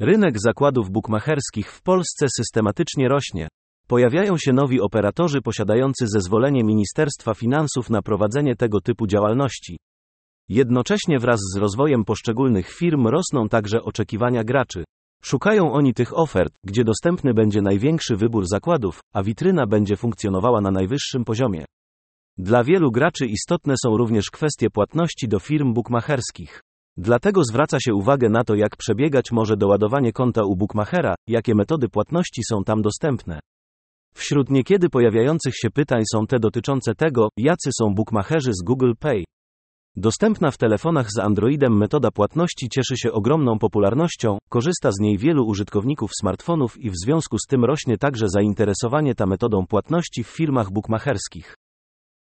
[0.00, 3.48] Rynek zakładów bukmacherskich w Polsce systematycznie rośnie.
[3.88, 9.78] Pojawiają się nowi operatorzy posiadający zezwolenie Ministerstwa Finansów na prowadzenie tego typu działalności.
[10.48, 14.84] Jednocześnie wraz z rozwojem poszczególnych firm rosną także oczekiwania graczy.
[15.22, 20.70] Szukają oni tych ofert, gdzie dostępny będzie największy wybór zakładów, a witryna będzie funkcjonowała na
[20.70, 21.64] najwyższym poziomie.
[22.38, 26.60] Dla wielu graczy istotne są również kwestie płatności do firm bukmacherskich.
[26.98, 31.88] Dlatego zwraca się uwagę na to, jak przebiegać może doładowanie konta u bookmachera, jakie metody
[31.88, 33.40] płatności są tam dostępne.
[34.14, 39.24] Wśród niekiedy pojawiających się pytań są te dotyczące tego, jacy są bookmacherzy z Google Pay.
[39.96, 45.46] Dostępna w telefonach z Androidem metoda płatności cieszy się ogromną popularnością, korzysta z niej wielu
[45.46, 50.70] użytkowników smartfonów i w związku z tym rośnie także zainteresowanie ta metodą płatności w firmach
[50.70, 51.54] bookmacherskich.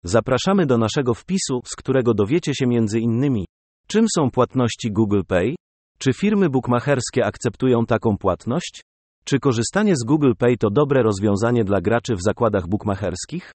[0.03, 3.45] Zapraszamy do naszego wpisu, z którego dowiecie się między innymi
[3.87, 5.55] Czym są płatności Google Pay?
[5.97, 8.81] Czy firmy bukmacherskie akceptują taką płatność?
[9.25, 13.51] Czy korzystanie z Google Pay to dobre rozwiązanie dla graczy w zakładach bukmacherskich?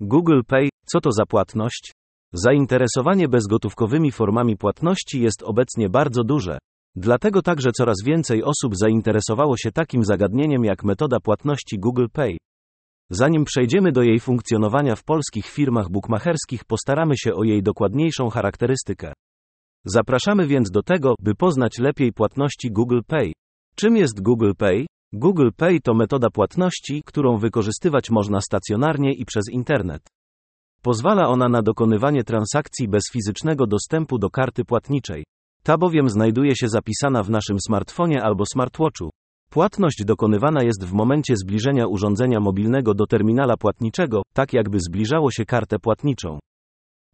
[0.00, 1.92] Google Pay, co to za płatność?
[2.32, 6.58] Zainteresowanie bezgotówkowymi formami płatności jest obecnie bardzo duże.
[6.96, 12.36] Dlatego także coraz więcej osób zainteresowało się takim zagadnieniem jak metoda płatności Google Pay.
[13.10, 19.12] Zanim przejdziemy do jej funkcjonowania w polskich firmach bukmacherskich, postaramy się o jej dokładniejszą charakterystykę.
[19.88, 23.32] Zapraszamy więc do tego, by poznać lepiej płatności Google Pay.
[23.76, 24.86] Czym jest Google Pay?
[25.12, 30.02] Google Pay to metoda płatności, którą wykorzystywać można stacjonarnie i przez internet.
[30.82, 35.24] Pozwala ona na dokonywanie transakcji bez fizycznego dostępu do karty płatniczej.
[35.62, 39.10] Ta bowiem znajduje się zapisana w naszym smartfonie albo smartwatchu.
[39.50, 45.44] Płatność dokonywana jest w momencie zbliżenia urządzenia mobilnego do terminala płatniczego, tak jakby zbliżało się
[45.44, 46.38] kartę płatniczą.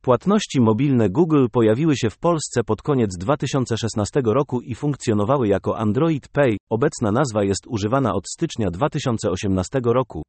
[0.05, 6.29] Płatności mobilne Google pojawiły się w Polsce pod koniec 2016 roku i funkcjonowały jako Android
[6.29, 6.57] Pay.
[6.71, 10.23] Obecna nazwa jest używana od stycznia 2018 roku.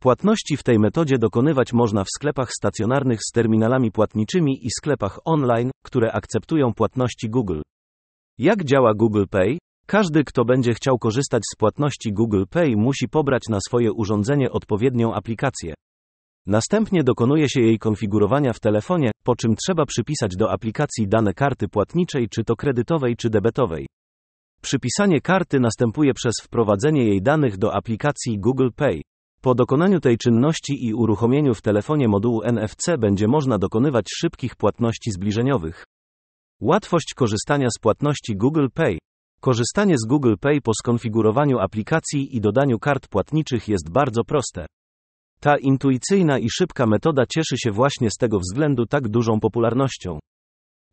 [0.00, 5.70] Płatności w tej metodzie dokonywać można w sklepach stacjonarnych z terminalami płatniczymi i sklepach online,
[5.84, 7.60] które akceptują płatności Google.
[8.38, 9.58] Jak działa Google Pay?
[9.86, 15.14] Każdy, kto będzie chciał korzystać z płatności Google Pay, musi pobrać na swoje urządzenie odpowiednią
[15.14, 15.74] aplikację.
[16.46, 21.68] Następnie dokonuje się jej konfigurowania w telefonie, po czym trzeba przypisać do aplikacji dane karty
[21.68, 23.86] płatniczej, czy to kredytowej, czy debetowej.
[24.60, 29.00] Przypisanie karty następuje przez wprowadzenie jej danych do aplikacji Google Pay.
[29.40, 35.10] Po dokonaniu tej czynności i uruchomieniu w telefonie modułu NFC będzie można dokonywać szybkich płatności
[35.10, 35.84] zbliżeniowych.
[36.60, 38.98] Łatwość korzystania z płatności Google Pay.
[39.40, 44.66] Korzystanie z Google Pay po skonfigurowaniu aplikacji i dodaniu kart płatniczych jest bardzo proste.
[45.44, 50.18] Ta intuicyjna i szybka metoda cieszy się właśnie z tego względu tak dużą popularnością.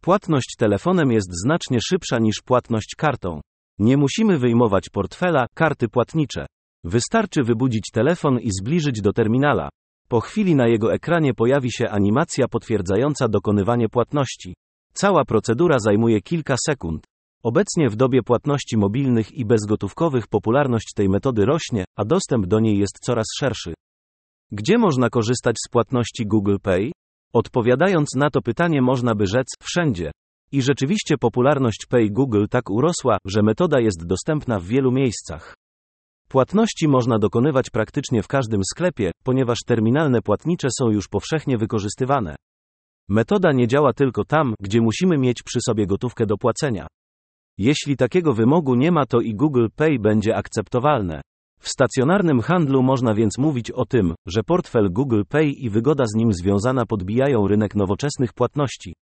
[0.01, 3.41] Płatność telefonem jest znacznie szybsza niż płatność kartą.
[3.79, 6.45] Nie musimy wyjmować portfela, karty płatnicze.
[6.83, 9.69] Wystarczy wybudzić telefon i zbliżyć do terminala.
[10.07, 14.53] Po chwili na jego ekranie pojawi się animacja potwierdzająca dokonywanie płatności.
[14.93, 17.03] Cała procedura zajmuje kilka sekund.
[17.43, 22.77] Obecnie w dobie płatności mobilnych i bezgotówkowych popularność tej metody rośnie, a dostęp do niej
[22.77, 23.73] jest coraz szerszy.
[24.53, 26.91] Gdzie można korzystać z płatności Google Pay?
[27.33, 30.11] Odpowiadając na to pytanie można by rzec wszędzie.
[30.51, 35.53] I rzeczywiście popularność Pay Google tak urosła, że metoda jest dostępna w wielu miejscach.
[36.27, 42.35] Płatności można dokonywać praktycznie w każdym sklepie, ponieważ terminalne płatnicze są już powszechnie wykorzystywane.
[43.09, 46.87] Metoda nie działa tylko tam, gdzie musimy mieć przy sobie gotówkę do płacenia.
[47.57, 51.21] Jeśli takiego wymogu nie ma, to i Google Pay będzie akceptowalne.
[51.61, 56.15] W stacjonarnym handlu można więc mówić o tym, że portfel Google Pay i wygoda z
[56.15, 58.93] nim związana podbijają rynek nowoczesnych płatności.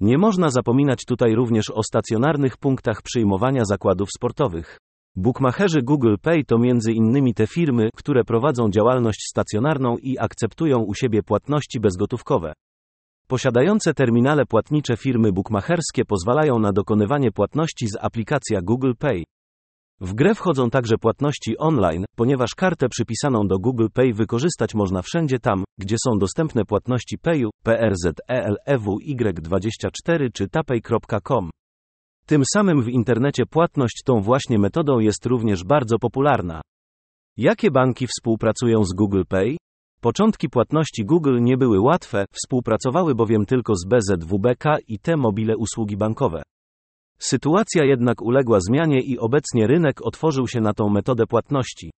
[0.00, 4.78] Nie można zapominać tutaj również o stacjonarnych punktach przyjmowania zakładów sportowych.
[5.16, 10.94] Bookmacherzy Google Pay to między innymi te firmy, które prowadzą działalność stacjonarną i akceptują u
[10.94, 12.52] siebie płatności bezgotówkowe.
[13.26, 19.24] Posiadające terminale płatnicze firmy bookmacherskie pozwalają na dokonywanie płatności z aplikacja Google Pay.
[20.02, 25.38] W grę wchodzą także płatności online, ponieważ kartę przypisaną do Google Pay wykorzystać można wszędzie
[25.38, 31.50] tam, gdzie są dostępne płatności Payu, PRZ, ELEWY24 czy tapay.com.
[32.26, 36.60] Tym samym w internecie płatność tą właśnie metodą jest również bardzo popularna.
[37.36, 39.56] Jakie banki współpracują z Google Pay?
[40.00, 46.42] Początki płatności Google nie były łatwe, współpracowały bowiem tylko z BZWBK i T-Mobile usługi bankowe.
[47.24, 51.90] Sytuacja jednak uległa zmianie i obecnie rynek otworzył się na tą metodę płatności.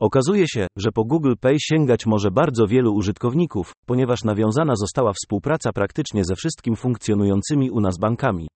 [0.00, 5.72] Okazuje się, że po Google Pay sięgać może bardzo wielu użytkowników, ponieważ nawiązana została współpraca
[5.72, 8.48] praktycznie ze wszystkim funkcjonującymi u nas bankami.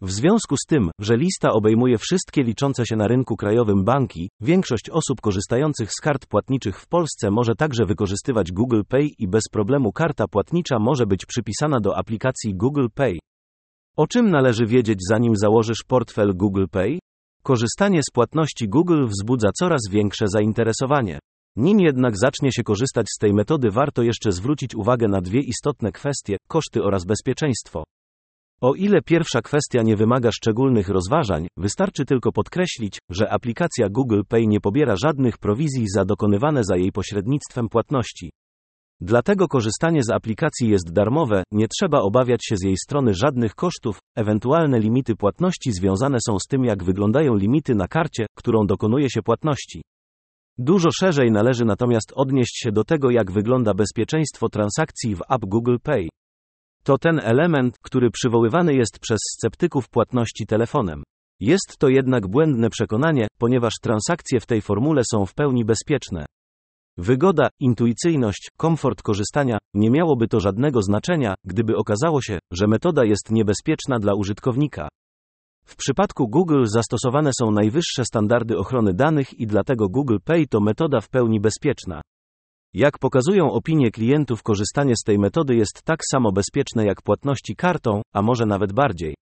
[0.00, 4.90] W związku z tym, że lista obejmuje wszystkie liczące się na rynku krajowym banki, większość
[4.90, 9.92] osób korzystających z kart płatniczych w Polsce może także wykorzystywać Google Pay i bez problemu
[9.92, 13.18] karta płatnicza może być przypisana do aplikacji Google Pay.
[13.98, 16.98] O czym należy wiedzieć zanim założysz portfel Google Pay?
[17.42, 21.18] Korzystanie z płatności Google wzbudza coraz większe zainteresowanie.
[21.56, 25.92] Nim jednak zacznie się korzystać z tej metody, warto jeszcze zwrócić uwagę na dwie istotne
[25.92, 27.84] kwestie: koszty oraz bezpieczeństwo.
[28.60, 34.46] O ile pierwsza kwestia nie wymaga szczególnych rozważań, wystarczy tylko podkreślić, że aplikacja Google Pay
[34.46, 38.30] nie pobiera żadnych prowizji za dokonywane za jej pośrednictwem płatności.
[39.00, 43.98] Dlatego korzystanie z aplikacji jest darmowe, nie trzeba obawiać się z jej strony żadnych kosztów,
[44.16, 49.22] ewentualne limity płatności związane są z tym, jak wyglądają limity na karcie, którą dokonuje się
[49.22, 49.82] płatności.
[50.58, 55.76] Dużo szerzej należy natomiast odnieść się do tego, jak wygląda bezpieczeństwo transakcji w app Google
[55.82, 56.08] Pay.
[56.84, 61.02] To ten element, który przywoływany jest przez sceptyków płatności telefonem.
[61.40, 66.26] Jest to jednak błędne przekonanie, ponieważ transakcje w tej formule są w pełni bezpieczne.
[67.00, 73.30] Wygoda, intuicyjność, komfort korzystania, nie miałoby to żadnego znaczenia, gdyby okazało się, że metoda jest
[73.30, 74.88] niebezpieczna dla użytkownika.
[75.64, 81.00] W przypadku Google zastosowane są najwyższe standardy ochrony danych i dlatego Google Pay to metoda
[81.00, 82.00] w pełni bezpieczna.
[82.74, 88.02] Jak pokazują opinie klientów, korzystanie z tej metody jest tak samo bezpieczne jak płatności kartą,
[88.14, 89.14] a może nawet bardziej.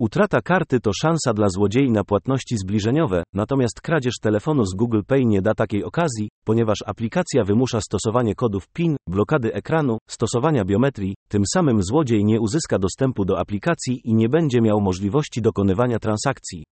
[0.00, 5.26] Utrata karty to szansa dla złodziei na płatności zbliżeniowe, natomiast kradzież telefonu z Google Pay
[5.26, 11.42] nie da takiej okazji, ponieważ aplikacja wymusza stosowanie kodów PIN, blokady ekranu, stosowania biometrii, tym
[11.54, 16.64] samym złodziej nie uzyska dostępu do aplikacji i nie będzie miał możliwości dokonywania transakcji.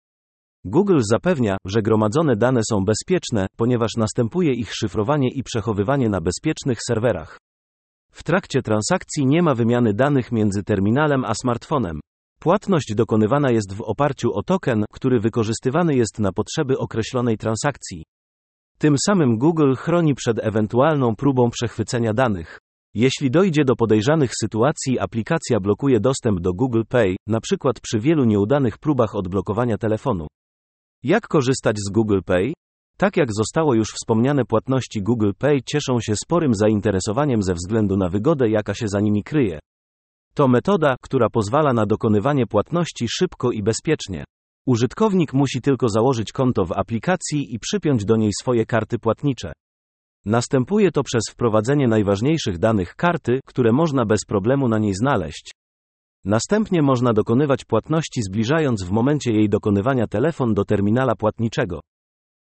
[0.65, 6.79] Google zapewnia, że gromadzone dane są bezpieczne, ponieważ następuje ich szyfrowanie i przechowywanie na bezpiecznych
[6.89, 7.39] serwerach.
[8.13, 12.01] W trakcie transakcji nie ma wymiany danych między terminalem a smartfonem.
[12.47, 18.05] Płatność dokonywana jest w oparciu o token, który wykorzystywany jest na potrzeby określonej transakcji.
[18.79, 22.59] Tym samym Google chroni przed ewentualną próbą przechwycenia danych.
[22.95, 28.79] Jeśli dojdzie do podejrzanych sytuacji, aplikacja blokuje dostęp do Google Pay, przykład przy wielu nieudanych
[28.79, 30.27] próbach odblokowania telefonu.
[31.03, 32.53] Jak korzystać z Google Pay?
[32.99, 38.09] Tak jak zostało już wspomniane, płatności Google Pay cieszą się sporym zainteresowaniem ze względu na
[38.09, 39.59] wygodę, jaka się za nimi kryje.
[40.37, 44.25] To metoda, która pozwala na dokonywanie płatności szybko i bezpiecznie.
[44.67, 49.53] Użytkownik musi tylko założyć konto w aplikacji i przypiąć do niej swoje karty płatnicze.
[50.25, 55.51] Następuje to przez wprowadzenie najważniejszych danych karty, które można bez problemu na niej znaleźć.
[56.25, 61.81] Następnie można dokonywać płatności zbliżając w momencie jej dokonywania telefon do terminala płatniczego.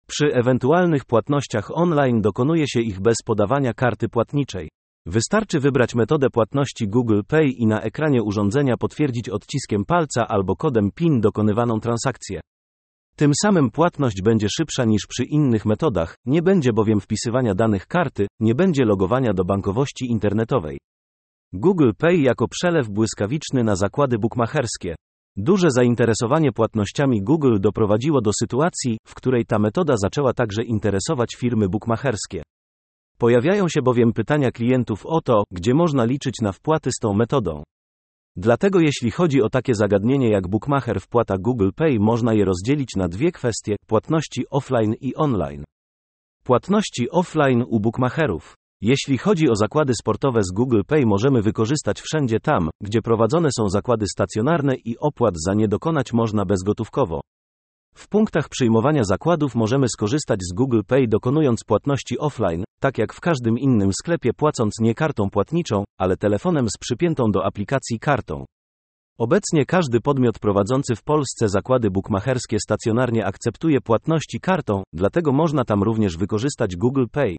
[0.07, 4.69] Przy ewentualnych płatnościach online dokonuje się ich bez podawania karty płatniczej.
[5.06, 10.91] Wystarczy wybrać metodę płatności Google Pay i na ekranie urządzenia potwierdzić odciskiem palca albo kodem
[10.95, 12.41] PIN dokonywaną transakcję.
[13.17, 18.27] Tym samym płatność będzie szybsza niż przy innych metodach, nie będzie bowiem wpisywania danych karty,
[18.41, 20.79] nie będzie logowania do bankowości internetowej.
[21.53, 24.95] Google Pay jako przelew błyskawiczny na zakłady bukmacherskie.
[25.37, 31.69] Duże zainteresowanie płatnościami Google doprowadziło do sytuacji, w której ta metoda zaczęła także interesować firmy
[31.69, 32.43] bukmacherskie.
[33.25, 37.62] Pojawiają się bowiem pytania klientów o to, gdzie można liczyć na wpłaty z tą metodą.
[38.37, 43.09] Dlatego jeśli chodzi o takie zagadnienie jak bookmacher wpłata Google Pay, można je rozdzielić na
[43.09, 45.65] dwie kwestie: płatności offline i online.
[46.43, 48.54] Płatności offline u bookmacherów.
[48.81, 53.69] Jeśli chodzi o zakłady sportowe z Google Pay, możemy wykorzystać wszędzie tam, gdzie prowadzone są
[53.69, 57.21] zakłady stacjonarne i opłat za nie dokonać można bezgotówkowo.
[57.97, 63.21] W punktach przyjmowania zakładów możemy skorzystać z Google Pay dokonując płatności offline, tak jak w
[63.21, 68.45] każdym innym sklepie płacąc nie kartą płatniczą, ale telefonem z przypiętą do aplikacji kartą.
[69.19, 75.83] Obecnie każdy podmiot prowadzący w Polsce zakłady bukmacherskie stacjonarnie akceptuje płatności kartą, dlatego można tam
[75.83, 77.37] również wykorzystać Google Pay.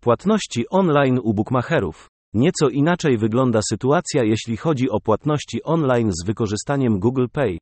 [0.00, 2.08] Płatności online u bukmacherów.
[2.34, 7.58] Nieco inaczej wygląda sytuacja, jeśli chodzi o płatności online z wykorzystaniem Google Pay.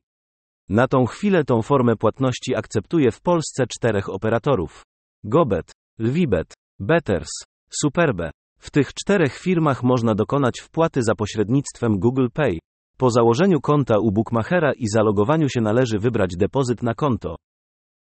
[0.69, 4.83] Na tą chwilę tą formę płatności akceptuje w Polsce czterech operatorów:
[5.23, 7.29] Gobet, Lwibet, Betters,
[7.69, 8.31] Superbe.
[8.59, 12.59] W tych czterech firmach można dokonać wpłaty za pośrednictwem Google Pay.
[12.97, 17.35] Po założeniu konta u bookmachera i zalogowaniu się należy wybrać depozyt na konto.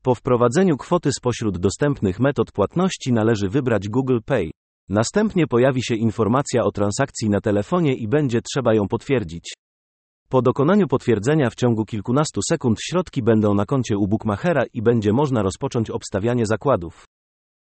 [0.02, 4.50] Po wprowadzeniu kwoty spośród dostępnych metod płatności należy wybrać Google Pay.
[4.88, 9.52] Następnie pojawi się informacja o transakcji na telefonie i będzie trzeba ją potwierdzić.
[10.30, 15.12] Po dokonaniu potwierdzenia w ciągu kilkunastu sekund środki będą na koncie u bookmachera i będzie
[15.12, 17.04] można rozpocząć obstawianie zakładów.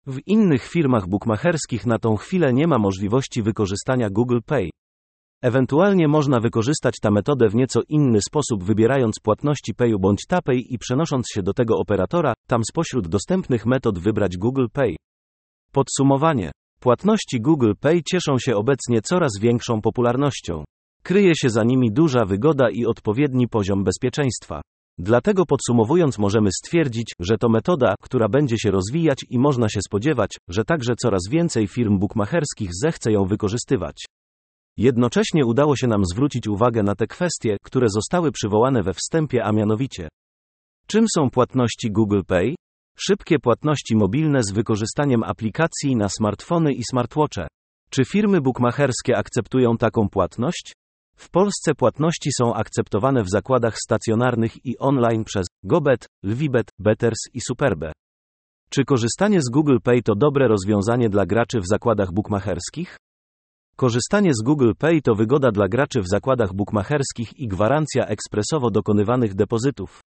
[0.08, 4.70] W innych firmach bookmacherskich na tą chwilę nie ma możliwości wykorzystania Google Pay.
[5.42, 10.78] Ewentualnie można wykorzystać tę metodę w nieco inny sposób, wybierając płatności Payu bądź TapPay i
[10.78, 14.96] przenosząc się do tego operatora, tam spośród dostępnych metod wybrać Google Pay.
[15.72, 16.52] Podsumowanie.
[16.80, 20.64] Płatności Google Pay cieszą się obecnie coraz większą popularnością.
[21.04, 24.62] Kryje się za nimi duża wygoda i odpowiedni poziom bezpieczeństwa.
[24.98, 30.32] Dlatego podsumowując, możemy stwierdzić, że to metoda, która będzie się rozwijać i można się spodziewać,
[30.50, 34.06] że także coraz więcej firm bukmacherskich zechce ją wykorzystywać.
[34.78, 39.52] Jednocześnie udało się nam zwrócić uwagę na te kwestie, które zostały przywołane we wstępie, a
[39.52, 40.10] mianowicie:
[40.88, 42.56] czym są płatności Google Pay?
[42.98, 47.48] Szybkie płatności mobilne z wykorzystaniem aplikacji na smartfony i smartwatche.
[47.90, 50.74] Czy firmy bukmacherskie akceptują taką płatność?
[51.22, 57.42] W Polsce płatności są akceptowane w zakładach stacjonarnych i online przez GoBet, Lwibet, Beters i
[57.42, 57.92] Superbe.
[58.70, 62.98] Czy korzystanie z Google Pay to dobre rozwiązanie dla graczy w zakładach bukmacherskich?
[63.76, 69.36] Korzystanie z Google Pay to wygoda dla graczy w zakładach bukmacherskich i gwarancja ekspresowo dokonywanych
[69.36, 70.02] depozytów.